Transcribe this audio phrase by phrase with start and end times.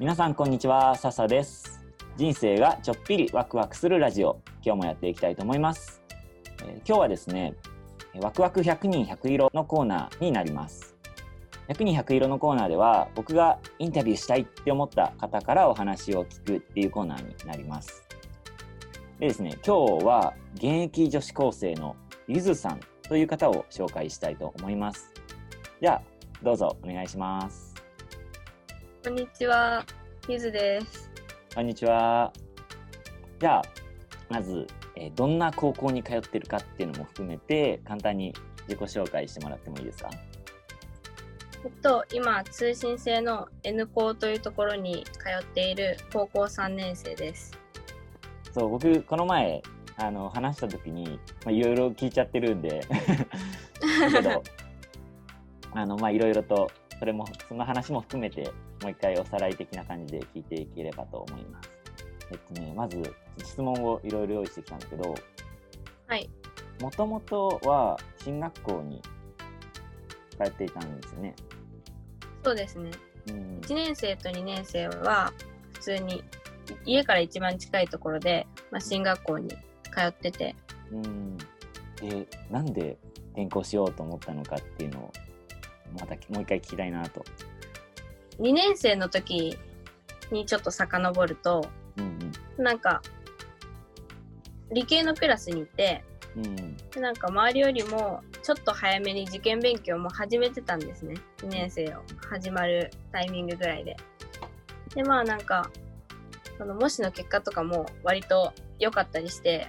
[0.00, 0.94] 皆さんこんにちは。
[0.94, 1.80] 笹です。
[2.16, 4.40] 人生がちょっぴりワクワクするラジオ。
[4.64, 6.00] 今日もやっていきたいと思います、
[6.62, 7.54] えー今日はですね
[8.14, 10.94] ワクワク100人100色のコーナーになります。
[11.66, 18.06] 100人100色のコーナーでは僕がインタビューしたいって思った方からお話を聞くっていうコーナーになります。
[19.18, 21.96] でですね今日は現役女子高生の
[22.28, 25.12] ゆずさんという方を紹介したいと思います。
[25.82, 26.02] じゃあ
[26.44, 27.67] どうぞお願いします。
[29.08, 29.86] こんにちは、
[30.28, 31.10] ゆずです。
[31.54, 32.30] こんにちは。
[33.40, 33.62] じゃあ、
[34.28, 34.66] まず、
[34.96, 38.34] えーどんな高校に通ってるかっていうのも含めて、簡単に
[38.68, 40.10] 自己紹介してもらってもいいですか？
[41.64, 47.58] えっと、今、通信制の N 校というところに通っている高校3年生です。
[48.52, 49.62] そう、僕、この前、
[49.96, 52.82] あの、話した時に、まあ、いろいろ聞いちゃってるんで、
[54.02, 54.42] だけど、
[55.72, 58.50] あの、まあ、いろいろと、それも、その話も含めて、
[58.82, 61.70] もう一回おさらい的な感じで聞いていければと思います。
[62.30, 63.02] えっとね、まず、
[63.38, 65.14] 質問をいろいろ用意してきたんだけど、
[66.06, 66.28] はい。
[66.80, 69.02] もともとは進学校に
[70.30, 71.34] 通っていたんですよね。
[72.44, 72.90] そうですね。
[73.28, 75.32] うん1年生と2年生は、
[75.74, 76.24] 普通に、
[76.84, 79.56] 家から一番近いところで、まあ、進学校に通
[80.06, 80.54] ってて、
[80.92, 81.38] うん、
[82.00, 82.96] でなんで
[83.32, 85.12] 転校しようと思ったのかっていうのを
[85.98, 87.24] またもう一回聞きたいなと。
[88.38, 89.58] 2年生の時
[90.30, 93.02] にちょっと遡ると、うんなんか、
[94.72, 96.04] 理系のクラスにいて、
[96.36, 101.14] うんうんでなんか周りよりもちょっと早めに受験勉強も始めてたんですね。
[101.38, 103.96] 2年生を始まるタイミングぐらいで。
[104.94, 105.70] で、まあなんか、
[106.56, 109.68] その模試の結果とかも割と良かったりして、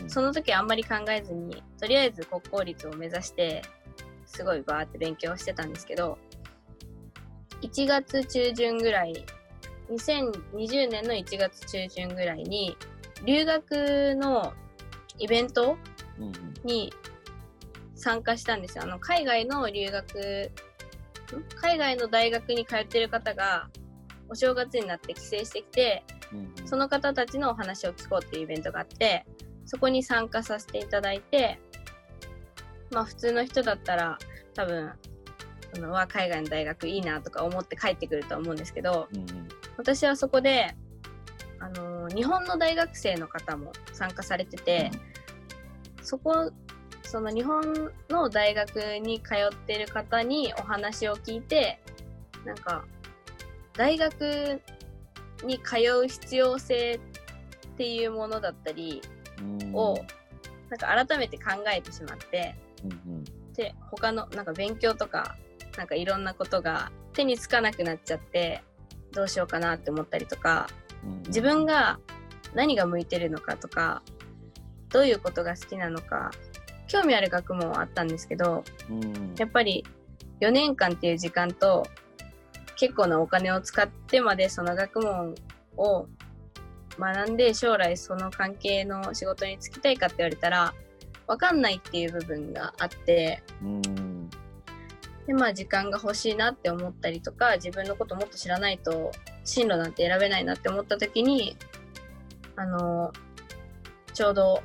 [0.00, 3.62] うんその時あんまり考えずに、とりあえず国公立を目指して、
[4.26, 6.18] すごいバーって勉強してたんですけど、
[7.66, 9.26] 1月中旬ぐらい、
[9.90, 12.76] 2020年の1月中旬ぐらいに、
[13.24, 14.52] 留学の
[15.18, 15.76] イベント
[16.64, 16.92] に
[17.94, 18.84] 参加したんですよ。
[18.84, 20.52] あの、海外の留学、
[21.36, 21.60] ん？
[21.60, 23.68] 海外の大学に通ってる方が、
[24.28, 26.04] お正月になって帰省してきて、
[26.64, 29.24] その方たちのお話を聞こうっていうイベントがあって、
[29.64, 31.58] そこに参加させていただいて、
[32.92, 34.18] まあ普通の人だったら
[34.54, 34.92] 多分、
[35.76, 39.48] そのわ海外の大学いいなとか思って帰ってくると思うんですけど、うんうん。
[39.76, 40.74] 私はそこで、
[41.60, 44.90] あの日本の大学生の方も参加されてて、
[46.00, 46.50] そこ、
[47.02, 51.78] その日本の大学に通ってる方にお話を聞いて、
[52.46, 52.84] なんか、
[53.74, 54.62] 大学
[55.44, 59.02] に通う必要性っていうものだったり
[59.40, 59.74] うん。
[59.74, 59.98] を、
[60.70, 63.24] なんか改めて考えてしまって、うんうん。
[63.52, 65.36] で、他の、なんか勉強とか、
[65.76, 68.62] なんかいろんなことが手につかなくなっちゃって、
[69.12, 70.68] どうしようかなって思ったりとか、
[71.26, 71.98] 自分が
[72.54, 74.02] 何が向いてるのかとか、
[74.90, 76.30] どういうことが好きなのか、
[76.88, 79.34] 興味ある学問はあったんですけど、うん。
[79.36, 79.84] やっぱり
[80.40, 81.86] 4年間っていう時間と、
[82.76, 85.34] 結構なお金を使ってまでその学問
[85.78, 86.06] を
[86.98, 90.74] 学んで将来その関係の仕事に就きたいかって言われたら、
[91.26, 94.05] わかんないっていう部分があって、うん
[95.26, 99.12] で、まあ時間が欲しいなって思ったりとか、自分のこともっと知らないと
[99.44, 101.56] 進路なんて選べないなって思った時に、
[102.56, 103.12] あの、
[104.14, 104.62] ちょうど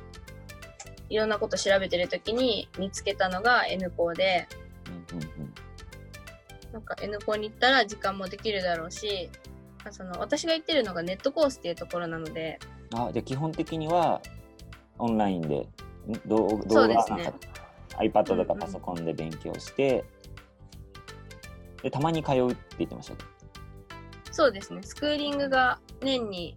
[1.10, 4.48] いろんなこと調べてる時に見つけたのが N 校で、
[6.72, 9.28] なんか N 校に行ったら時間もできるだろうし、
[9.90, 12.58] その私が行ってるのがネットコースっていうところなので、
[12.94, 14.22] あじゃあ基本的には
[14.98, 15.66] オンラインでん
[16.26, 17.32] 動画うですね。
[17.98, 20.04] iPad とかパソコンで勉強して、
[21.82, 23.24] でたまに通うって言ってました？
[24.30, 26.56] そうですね、スクーリングが年に、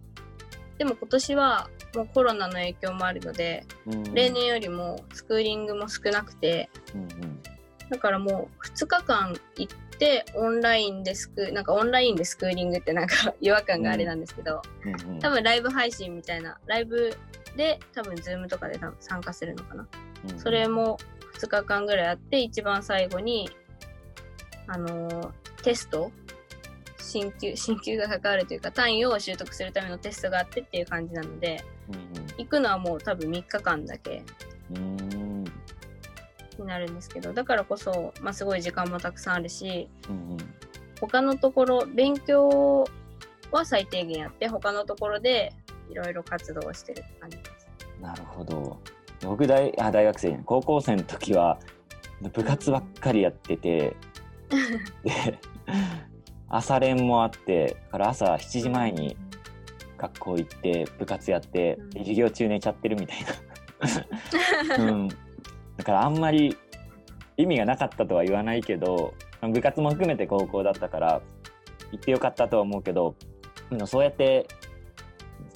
[0.78, 4.14] でも今年はもうコロナの影響もあるので、うん。
[4.14, 7.42] 例年よりもスクーリングも少なくて、うんうん。
[7.90, 15.20] だからもう2日間行ってオンラインでスクなんかオンラインでスクーリングってなんか違和感があれなんですけど、うんうん。
[15.20, 17.16] 多分ライブ配信みたいなライブ
[17.56, 19.86] で多分ズームとかで多分参加するのかな、
[20.24, 20.38] うんうん。
[20.38, 20.98] それも
[21.38, 23.50] 2日間ぐらいあって一番最後に
[24.68, 25.32] あの
[25.62, 26.10] テスト
[26.98, 34.22] 進級進級が関わるというか単位を習得するためのテストがあってっていう感じなのでうん行くのはもう多分3日間だけ
[34.70, 40.36] になるんですけどだからこそ、まあ、すごい時間もたくさんあるしうんうん
[41.00, 42.86] 他のところ勉強
[43.50, 45.52] は最低限やって他のところで
[45.90, 47.68] いろいろ活動をしてるって感じです。
[48.00, 48.78] なるほど。
[49.22, 51.58] 僕大あ大学生高校生の時は
[52.20, 53.96] 部活ばっかりやってて
[55.04, 55.38] で
[56.48, 59.16] 朝練もあってだから朝7時前に
[59.98, 61.90] 学校行って部活やってうん。
[61.98, 63.18] 授業中寝ちゃってるみたい
[64.78, 66.56] な、うん、だからあんまり
[67.36, 71.20] 意味がなかったとは言わないけど部活も含めて高校だったから
[71.92, 73.14] 行ってよかったとは思うけど
[73.86, 74.46] そうやって、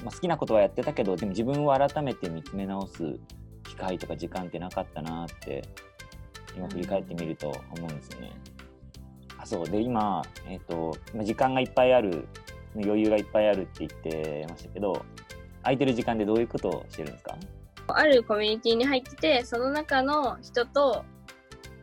[0.05, 3.19] まあ、好きなことはやってたけどでも自分を改めて見つめ直す
[3.65, 5.63] 機会とか時間ってなかったなって
[6.57, 8.33] 今振り返ってみると思うんですよね。
[9.43, 9.69] あそう。
[9.69, 12.27] で今、えーとまあ時間がいっぱいある
[12.77, 15.05] 余裕がいっぱいあるって言ってましたけど
[15.63, 17.37] 空いてる時間でどういうことをしてるんですか？
[17.89, 21.05] あるコミュニティに入っててその中の人と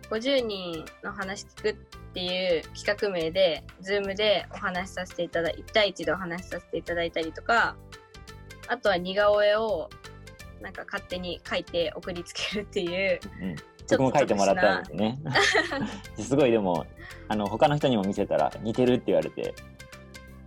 [0.09, 1.73] 50人の話聞くっ
[2.13, 7.75] ていう企画名で Zoom でお話しさせていただい1対1でお話しさせていただいたりとか
[8.69, 9.89] あとは似顔絵を
[10.61, 13.55] なんか勝手に書いて送りつけるっていううん
[13.89, 15.19] 僕も書いてもらったんですね。
[16.19, 16.85] すごいでも
[17.27, 19.53] あの他の人にも見せたら似てるって言われて、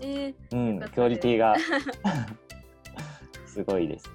[0.00, 1.56] えーうんクオリティが
[3.46, 4.10] すごいです。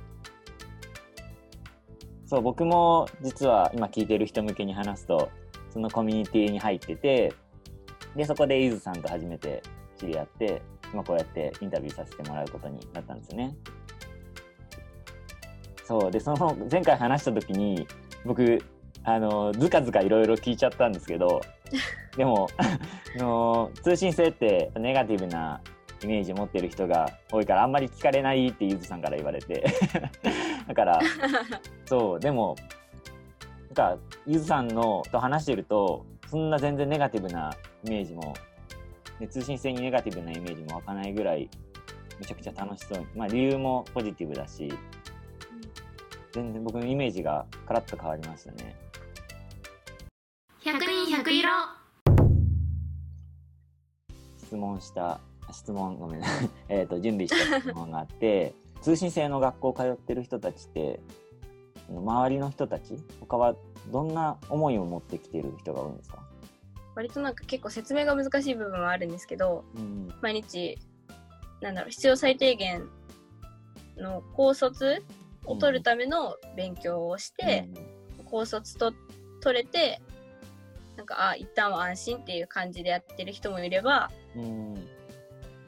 [2.26, 5.30] そう僕も実は今聞いてる人向けに話すと
[5.70, 7.34] そのコミュニティに入ってて
[8.16, 9.62] でそこでゆずさんと初めて
[9.98, 10.62] 知り合って
[10.92, 13.56] 今こうやってインタビューさせてもらうことになったんですよね。
[15.84, 17.88] そうでその前回話した時に
[18.26, 18.60] 僕
[19.06, 21.42] あのずかずかいろいろ聞いちゃったんですけど
[22.18, 22.78] でもあ
[23.20, 25.62] の通信制ってネガティブな
[26.04, 29.66] イメージを持ってる人が多いからあんまり聞かれないってゆずさんから言われて
[30.68, 31.00] だから
[31.86, 32.56] そうでも
[33.76, 37.52] なんかゆずさんのと話してるとそんな全然ネガティブな
[37.86, 38.34] イメージも、
[39.20, 41.48] ね、通信制にネガティブなイメージも湧かないぐらい
[42.20, 44.74] めちゃくちゃ楽しそうにまあ理由もポジティブだし
[46.32, 48.85] 全然僕のイメージがカラッと変わりましたね。
[51.06, 51.50] 100人100色
[54.38, 55.20] 質問した
[55.52, 56.50] 質問ごめんなさい。
[56.68, 61.00] えーと準備した質問があって 通信制の学校通ってる人たちって
[61.90, 63.56] 周りの人たち他は
[63.92, 66.24] どんな思いを持ってきてる人が多いんですか、
[66.96, 70.80] 割となんか結構説明が難しい部分はあるんですけどうん毎日
[71.62, 72.90] なんだろう必要最低限
[73.98, 75.04] の高卒
[75.46, 77.70] を取るための勉強をして、
[78.26, 78.92] 高卒と
[79.42, 80.02] 取れて
[80.98, 84.44] なんかあ一旦は安心っていう感じでやってる人もいればうん。
[84.44, 84.88] うん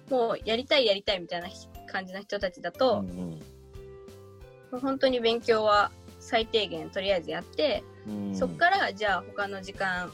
[0.10, 1.50] もうやりたいやりたいみたいな
[1.92, 3.40] 感じの人たちだと、うん
[4.72, 8.36] もう本当に勉強は最低限とりあえずやって、うん。
[8.36, 10.12] そっからじゃあ他の時間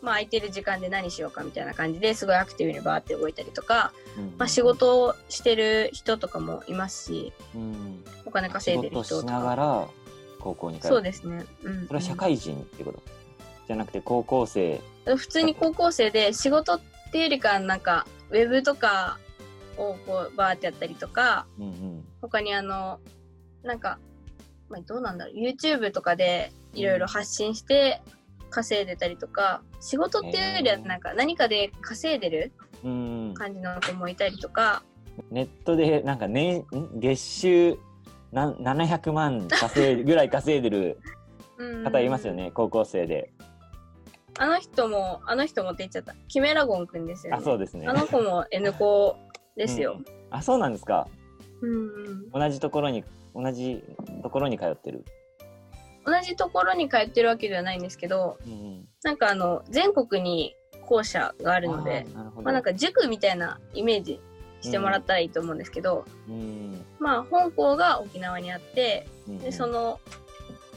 [0.00, 8.04] まあ空いてる時間で何しようかみたいな感じですごいアクティブにバーって動いたりとか、うんまあ、仕事をしてる人とかもいますしうん。
[8.24, 9.88] お金稼いでる仕事しな人とかがら
[10.40, 13.02] 高校にそうですね、うん、それは社会人ってこと？
[13.66, 14.80] じゃなくて高校生。
[15.06, 16.80] うん普通に高校生で仕事っ
[17.10, 19.18] ていうよりかはなんかウェブとか
[19.76, 22.04] をこうバーってやったりとかうんうん。
[22.20, 23.00] 他にあの
[23.64, 23.98] なんか、
[24.68, 25.34] まあ、どうなんだろう。
[25.34, 28.00] YouTube とかでいろいろ発信して
[28.50, 32.52] 稼いでたりとか、仕事っていうよりはなんか何かで稼いでる
[32.84, 34.82] うん感じの子もいたりとか、
[35.30, 37.78] ネットでなんか年ん月収
[38.30, 40.98] なん700万稼いぐらい稼いでる
[41.58, 41.84] うん。
[41.84, 43.32] 方いますよね高校生で
[44.38, 46.14] あの人もあの人もって言っちゃった。
[46.28, 47.38] キメラゴンくんですよね。
[47.40, 47.86] あそうですね。
[47.86, 49.16] あの子も N 子
[49.56, 50.00] ですよ、
[50.30, 51.06] あそうなんですか。
[51.60, 52.30] うんうん。
[52.30, 53.82] 同じところに同じ
[54.22, 55.04] ところに通ってる。
[56.04, 60.54] 同じところに通ってるわけではないんですけどうんなんかあの全国に
[60.86, 64.20] 校舎があるのであまあなんか塾みたいなイメージ
[64.60, 70.00] してもらったらいいと思うんですけど、うんまあ本校が沖縄にあってうんでその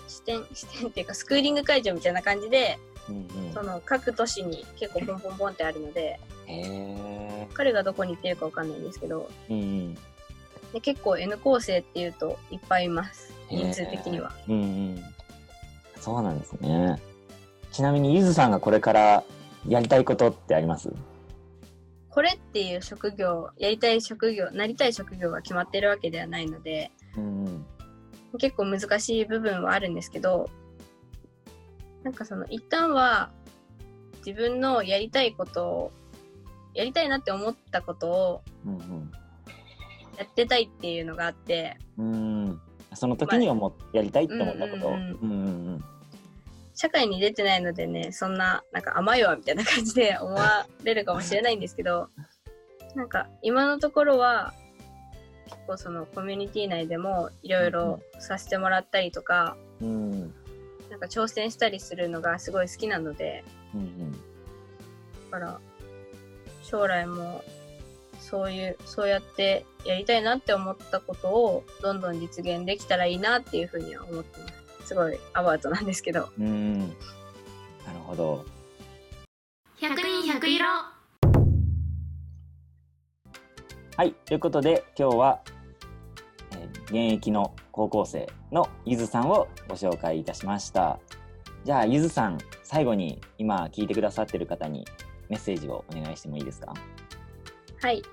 [0.08, 3.20] 支店支店っていうかスクーリング会場みたいな感じでうんう
[3.50, 3.54] ん。
[3.54, 6.20] その各都市に結構ポンポンポンってあるので
[7.54, 9.96] 彼がどこに行ってるかわかんないんですけどうんうん。
[10.74, 13.34] で結構 N 構成っていうといっぱいいます。
[13.50, 14.32] 人数的には。
[14.48, 15.04] うんうん。
[16.02, 17.00] そうなんですね。
[17.72, 19.24] ちなみにゆずさんがこれから
[19.68, 20.92] やりたいことってあります？
[22.10, 27.66] これっていう職業やりたい職業なりたい職業が決まってるわけではないのでうんうん。
[28.38, 30.50] 結構難しい部分はあるんですけど
[32.06, 33.32] なんかその一旦は
[34.24, 35.92] 自分のやりたいことを
[36.76, 39.12] やりたいなって思ったことをうん
[40.18, 42.18] やってたいっていうのがあってうんう
[42.52, 42.62] ん。
[42.94, 44.94] その時に思っやりたいって思ったこと。
[46.76, 52.10] 社会に出てないのでねそんななんか甘いわみたいな感じで思われるかもしれないんですけど
[52.96, 54.54] なんか今のところは
[55.46, 60.45] 結構そのコミュニティ内でもいろいろさせてもらったりとかうんうん
[60.96, 64.12] なんか挑戦したりするのがすごい好きなのでうんうん。
[64.14, 64.18] だ
[65.32, 65.60] から
[66.64, 67.44] 将来も
[68.22, 74.48] そういう、そうやってやりたいなって思ったことをどんどん実現できたらいいなっていうふうには思ってま
[74.82, 74.88] す。
[74.88, 76.30] すごいアバウトなんですけど。
[76.40, 76.80] うーん。
[76.80, 76.90] なる
[78.06, 78.46] ほど。
[79.80, 80.66] 100人100色。
[83.98, 84.14] はい。
[84.26, 85.55] ということで今日は、えー
[86.86, 91.00] 現役の高校生のゆずさんをご紹介いたしました
[91.64, 94.86] じゃあゆずさん最後に今聞いてくださってる方に
[95.30, 96.74] メッセージをお願いしてもいいですか？
[97.82, 98.04] はい。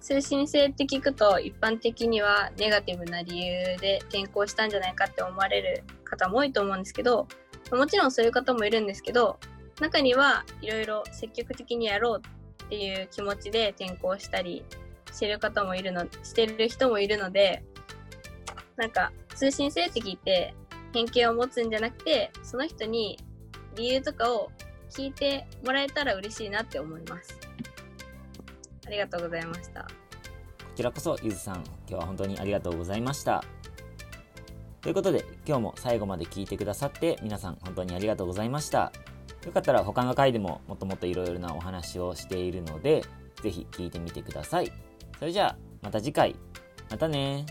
[0.00, 7.28] 通信制って聞くと一般的にはネガティブな理由で転校したんじゃないかって思われる方も多いと思うんですけど
[7.70, 9.38] もちろんそういう方もいるんですけど
[9.80, 12.22] 中にはいろいろ積極的にやろう
[12.64, 14.64] っていう気持ちで転校したり
[15.12, 17.62] してる方もいるのしてる人もいるので
[18.76, 20.54] なんか通信制って聞いて
[20.92, 23.18] 偏見を持つんじゃなくてその人に
[23.74, 24.50] 理由とかを
[24.90, 27.38] 聞いてもらえたら嬉しいなって思います。
[28.86, 29.82] ありがとうございました。
[29.82, 29.88] こ
[30.76, 31.56] ちらこそゆずさん。
[31.56, 33.42] 今日は本当にありがとうございました。
[34.80, 38.92] ということで今日も最後まで聞いてくださって皆さん本当にありがとうございました。
[39.46, 43.02] よかったら他の回でももっともっといろいろなお話をしているので
[43.42, 44.72] ぜひ聞いてみてください。
[45.18, 46.36] それじゃあまた次回。
[46.90, 47.46] またね。